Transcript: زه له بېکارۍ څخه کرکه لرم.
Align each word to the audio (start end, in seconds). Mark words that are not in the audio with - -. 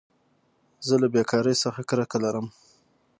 زه 0.87 0.95
له 1.01 1.07
بېکارۍ 1.13 1.55
څخه 1.63 1.81
کرکه 1.89 2.17
لرم. 2.23 2.47